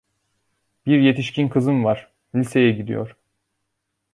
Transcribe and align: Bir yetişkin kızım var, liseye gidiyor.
Bir 0.85 0.99
yetişkin 0.99 1.49
kızım 1.49 1.83
var, 1.83 2.11
liseye 2.35 2.71
gidiyor. 2.71 3.17